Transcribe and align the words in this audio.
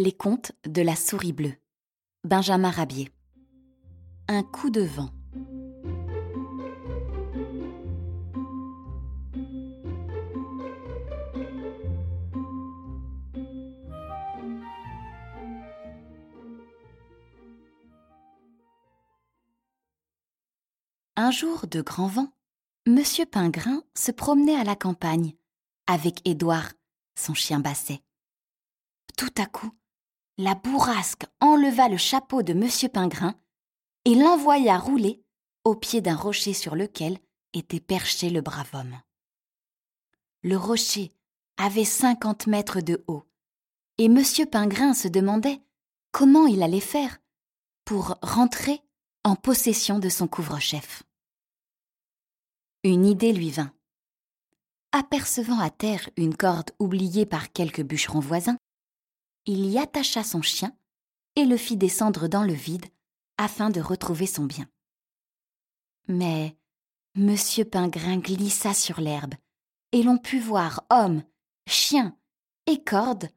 Les 0.00 0.12
contes 0.12 0.52
de 0.64 0.80
la 0.80 0.94
souris 0.94 1.32
bleue. 1.32 1.56
Benjamin 2.22 2.70
Rabier. 2.70 3.10
Un 4.28 4.44
coup 4.44 4.70
de 4.70 4.82
vent. 4.82 5.10
Un 21.16 21.32
jour 21.32 21.66
de 21.66 21.82
grand 21.82 22.06
vent, 22.06 22.32
Monsieur 22.86 23.26
Pingrin 23.26 23.82
se 23.96 24.12
promenait 24.12 24.54
à 24.54 24.62
la 24.62 24.76
campagne 24.76 25.34
avec 25.88 26.20
Édouard, 26.24 26.72
son 27.18 27.34
chien 27.34 27.58
basset. 27.58 28.00
Tout 29.16 29.34
à 29.36 29.46
coup, 29.46 29.72
la 30.38 30.54
bourrasque 30.54 31.26
enleva 31.40 31.88
le 31.88 31.96
chapeau 31.96 32.42
de 32.44 32.54
Monsieur 32.54 32.88
Pingrin 32.88 33.34
et 34.04 34.14
l'envoya 34.14 34.78
rouler 34.78 35.20
au 35.64 35.74
pied 35.74 36.00
d'un 36.00 36.14
rocher 36.14 36.54
sur 36.54 36.76
lequel 36.76 37.18
était 37.52 37.80
perché 37.80 38.30
le 38.30 38.40
brave 38.40 38.70
homme. 38.72 39.00
Le 40.42 40.56
rocher 40.56 41.10
avait 41.56 41.84
cinquante 41.84 42.46
mètres 42.46 42.80
de 42.80 43.04
haut, 43.08 43.24
et 43.98 44.08
Monsieur 44.08 44.46
Pingrin 44.46 44.94
se 44.94 45.08
demandait 45.08 45.60
comment 46.12 46.46
il 46.46 46.62
allait 46.62 46.78
faire 46.78 47.18
pour 47.84 48.16
rentrer 48.22 48.80
en 49.24 49.34
possession 49.34 49.98
de 49.98 50.08
son 50.08 50.28
couvre-chef. 50.28 51.02
Une 52.84 53.04
idée 53.04 53.32
lui 53.32 53.50
vint. 53.50 53.72
Apercevant 54.92 55.58
à 55.58 55.70
terre 55.70 56.08
une 56.16 56.36
corde 56.36 56.70
oubliée 56.78 57.26
par 57.26 57.52
quelques 57.52 57.82
bûcherons 57.82 58.20
voisins, 58.20 58.56
il 59.48 59.64
y 59.64 59.78
attacha 59.78 60.22
son 60.22 60.42
chien 60.42 60.76
et 61.34 61.46
le 61.46 61.56
fit 61.56 61.78
descendre 61.78 62.28
dans 62.28 62.44
le 62.44 62.52
vide 62.52 62.84
afin 63.38 63.70
de 63.70 63.80
retrouver 63.80 64.26
son 64.26 64.44
bien. 64.44 64.68
Mais 66.06 66.58
M. 67.16 67.34
Pingrin 67.70 68.18
glissa 68.18 68.74
sur 68.74 69.00
l'herbe, 69.00 69.34
et 69.92 70.02
l'on 70.02 70.18
put 70.18 70.38
voir 70.38 70.84
homme, 70.90 71.22
chien 71.66 72.14
et 72.66 72.84
corde 72.84 73.30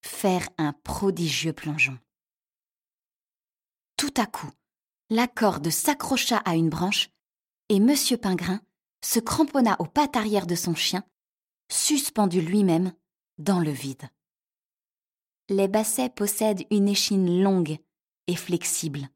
faire 0.00 0.48
un 0.58 0.72
prodigieux 0.72 1.52
plongeon. 1.52 1.98
Tout 3.96 4.14
à 4.16 4.26
coup, 4.26 4.50
la 5.10 5.26
corde 5.26 5.70
s'accrocha 5.70 6.36
à 6.36 6.54
une 6.54 6.70
branche, 6.70 7.10
et 7.68 7.76
M. 7.76 7.96
Pingrin 8.22 8.60
se 9.04 9.18
cramponna 9.18 9.74
aux 9.80 9.86
pattes 9.86 10.16
arrière 10.16 10.46
de 10.46 10.54
son 10.54 10.76
chien, 10.76 11.02
suspendu 11.68 12.40
lui-même 12.40 12.92
dans 13.38 13.58
le 13.58 13.72
vide 13.72 14.08
les 15.48 15.68
bassets 15.68 16.10
possèdent 16.10 16.66
une 16.70 16.88
échine 16.88 17.42
longue 17.42 17.78
et 18.26 18.36
flexible. 18.36 19.08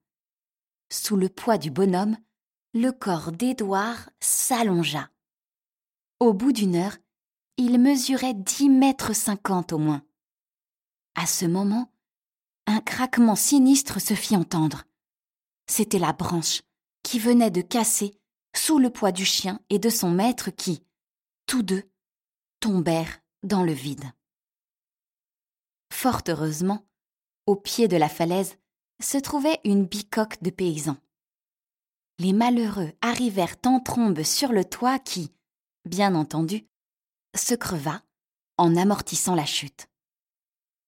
Sous 0.91 1.17
le 1.17 1.29
poids 1.29 1.59
du 1.59 1.71
bonhomme, 1.71 2.17
le 2.75 2.91
corps 2.91 3.33
d'Édouard 3.33 4.11
s'allongea. 4.21 5.11
Au 6.21 6.33
bout 6.33 6.53
d'une 6.53 6.77
heure, 6.77 6.97
il 7.59 7.79
mesurait 7.79 8.35
dix 8.35 8.69
mètres 8.69 9.15
cinquante 9.15 9.73
au 9.73 9.79
moins. 9.79 10.03
À 11.15 11.27
ce 11.27 11.45
moment, 11.45 11.93
un 12.67 12.81
craquement 12.81 13.37
sinistre 13.37 14.01
se 14.01 14.15
fit 14.15 14.37
entendre. 14.37 14.85
C'était 15.67 15.99
la 15.99 16.13
branche 16.13 16.63
qui 17.03 17.19
venait 17.19 17.51
de 17.51 17.61
casser 17.61 18.15
sous 18.55 18.79
le 18.79 18.91
poids 18.91 19.13
du 19.13 19.25
chien 19.25 19.61
et 19.69 19.79
de 19.79 19.91
son 19.91 20.11
maître 20.11 20.51
qui, 20.51 20.83
tous 21.47 21.63
deux, 21.63 21.83
tombèrent 22.61 23.21
dans 23.43 23.65
le 23.65 23.73
vide. 23.73 24.05
Fort 26.03 26.23
heureusement, 26.27 26.85
au 27.47 27.55
pied 27.55 27.87
de 27.87 27.97
la 27.97 28.09
falaise 28.09 28.57
se 29.01 29.19
trouvait 29.19 29.61
une 29.63 29.87
bicoque 29.87 30.43
de 30.43 30.51
paysans. 30.51 30.97
Les 32.19 32.33
malheureux 32.33 32.91
arrivèrent 33.03 33.55
en 33.67 33.79
trombe 33.79 34.25
sur 34.25 34.51
le 34.51 34.65
toit 34.65 34.99
qui, 34.99 35.33
bien 35.89 36.17
entendu, 36.17 36.67
se 37.37 37.55
creva 37.55 38.03
en 38.59 38.75
amortissant 38.75 39.37
la 39.37 39.45
chute. 39.45 39.87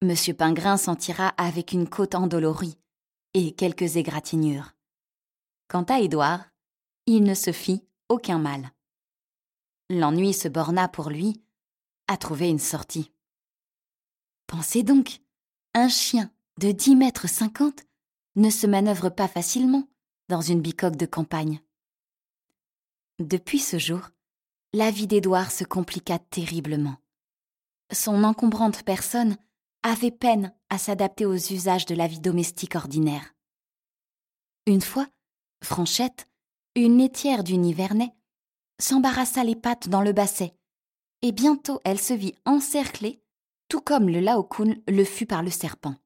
Monsieur 0.02 0.34
Pingrin 0.34 0.76
s'en 0.76 0.96
tira 0.96 1.28
avec 1.36 1.70
une 1.70 1.88
côte 1.88 2.16
endolorie 2.16 2.76
et 3.34 3.54
quelques 3.54 3.94
égratignures. 3.94 4.72
Quant 5.68 5.84
à 5.84 6.00
Édouard, 6.00 6.44
il 7.06 7.22
ne 7.22 7.34
se 7.34 7.52
fit 7.52 7.86
aucun 8.08 8.40
mal. 8.40 8.72
L'ennui 9.90 10.34
se 10.34 10.48
borna 10.48 10.88
pour 10.88 11.08
lui 11.08 11.40
à 12.08 12.16
trouver 12.16 12.48
une 12.48 12.58
sortie. 12.58 13.13
Pensez 14.54 14.84
donc, 14.84 15.20
un 15.74 15.88
chien 15.88 16.30
de 16.60 16.70
dix 16.70 16.94
mètres 16.94 17.28
cinquante 17.28 17.82
ne 18.36 18.50
se 18.50 18.68
manœuvre 18.68 19.08
pas 19.08 19.26
facilement 19.26 19.88
dans 20.28 20.42
une 20.42 20.60
bicoque 20.60 20.94
de 20.94 21.06
campagne. 21.06 21.60
Depuis 23.18 23.58
ce 23.58 23.80
jour, 23.80 24.10
la 24.72 24.92
vie 24.92 25.08
d'Édouard 25.08 25.50
se 25.50 25.64
compliqua 25.64 26.20
terriblement. 26.20 26.98
Son 27.92 28.22
encombrante 28.22 28.84
personne 28.84 29.36
avait 29.82 30.12
peine 30.12 30.54
à 30.70 30.78
s'adapter 30.78 31.26
aux 31.26 31.34
usages 31.34 31.86
de 31.86 31.96
la 31.96 32.06
vie 32.06 32.20
domestique 32.20 32.76
ordinaire. 32.76 33.34
Une 34.66 34.82
fois, 34.82 35.08
Franchette, 35.64 36.28
une 36.76 36.98
laitière 36.98 37.42
du 37.42 37.56
Nivernais, 37.56 38.14
s'embarrassa 38.80 39.42
les 39.42 39.56
pattes 39.56 39.88
dans 39.88 40.02
le 40.02 40.12
basset, 40.12 40.54
et 41.22 41.32
bientôt 41.32 41.80
elle 41.84 42.00
se 42.00 42.14
vit 42.14 42.36
encerclée 42.44 43.23
tout 43.74 43.80
comme 43.80 44.08
le 44.08 44.20
Laocoon 44.20 44.76
le 44.86 45.02
fut 45.02 45.26
par 45.26 45.42
le 45.42 45.50
serpent. 45.50 45.96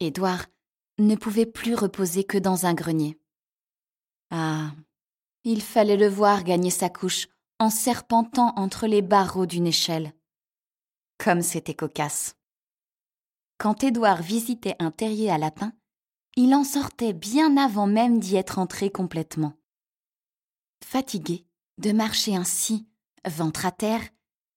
Édouard 0.00 0.46
ne 0.98 1.14
pouvait 1.14 1.46
plus 1.46 1.76
reposer 1.76 2.24
que 2.24 2.38
dans 2.38 2.66
un 2.66 2.74
grenier. 2.74 3.16
Ah, 4.32 4.72
il 5.44 5.62
fallait 5.62 5.96
le 5.96 6.08
voir 6.08 6.42
gagner 6.42 6.70
sa 6.70 6.88
couche 6.90 7.28
en 7.60 7.70
serpentant 7.70 8.52
entre 8.56 8.88
les 8.88 9.00
barreaux 9.00 9.46
d'une 9.46 9.68
échelle. 9.68 10.12
Comme 11.18 11.40
c'était 11.40 11.74
cocasse. 11.74 12.34
Quand 13.56 13.84
Édouard 13.84 14.20
visitait 14.20 14.74
un 14.80 14.90
terrier 14.90 15.30
à 15.30 15.38
lapins, 15.38 15.72
il 16.34 16.52
en 16.52 16.64
sortait 16.64 17.12
bien 17.12 17.56
avant 17.56 17.86
même 17.86 18.18
d'y 18.18 18.34
être 18.34 18.58
entré 18.58 18.90
complètement. 18.90 19.52
Fatigué 20.84 21.46
de 21.78 21.92
marcher 21.92 22.34
ainsi, 22.34 22.88
ventre 23.24 23.66
à 23.66 23.70
terre, 23.70 24.02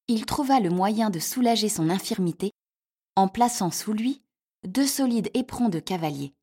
il 0.08 0.26
trouva 0.26 0.60
le 0.60 0.70
moyen 0.70 1.10
de 1.10 1.20
soulager 1.20 1.70
son 1.70 1.90
infirmité 1.90 2.52
en 3.16 3.28
plaçant 3.28 3.72
sous 3.72 3.94
lui 3.94 4.22
deux 4.64 4.88
solides 4.88 5.32
éperons 5.34 5.70
de 5.70 5.80
cavalier. 5.80 6.34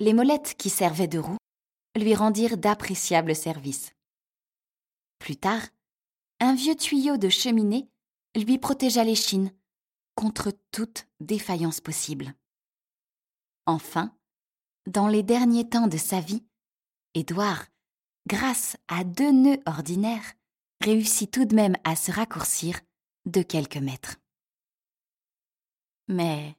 Les 0.00 0.12
molettes 0.12 0.54
qui 0.56 0.70
servaient 0.70 1.08
de 1.08 1.18
roues 1.18 1.36
lui 1.96 2.14
rendirent 2.14 2.56
d'appréciables 2.56 3.36
services. 3.36 3.92
Plus 5.18 5.36
tard, 5.36 5.62
un 6.40 6.54
vieux 6.54 6.74
tuyau 6.74 7.16
de 7.18 7.28
cheminée 7.28 7.88
lui 8.34 8.58
protégea 8.58 9.04
l'échine 9.04 9.52
contre 10.14 10.52
toute 10.70 11.06
défaillance 11.20 11.80
possible. 11.80 12.34
Enfin, 13.66 14.14
dans 14.86 15.06
les 15.06 15.22
derniers 15.22 15.68
temps 15.68 15.86
de 15.86 15.96
sa 15.96 16.20
vie, 16.20 16.42
Édouard, 17.14 17.66
grâce 18.26 18.76
à 18.88 19.04
deux 19.04 19.30
nœuds 19.30 19.60
ordinaires, 19.66 20.34
réussit 20.82 21.30
tout 21.30 21.44
de 21.44 21.54
même 21.54 21.76
à 21.84 21.96
se 21.96 22.10
raccourcir 22.10 22.80
de 23.24 23.42
quelques 23.42 23.76
mètres. 23.76 24.16
Mais, 26.08 26.56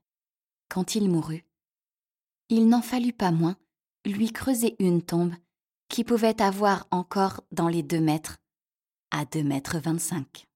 quand 0.70 0.96
il 0.96 1.10
mourut, 1.10 1.46
il 2.50 2.68
n'en 2.68 2.82
fallut 2.82 3.14
pas 3.14 3.32
moins 3.32 3.58
lui 4.06 4.32
creuser 4.32 4.76
une 4.80 5.02
tombe 5.02 5.34
qui 5.90 6.04
pouvait 6.04 6.42
avoir 6.42 6.88
encore 6.92 7.42
dans 7.52 7.68
les 7.68 7.84
deux 7.84 8.02
mètres, 8.02 8.38
à 9.12 9.26
deux 9.26 9.44
mètres 9.44 9.78
vingt-cinq. 9.78 10.48